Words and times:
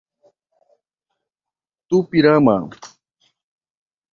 Tupirama 1.87 2.57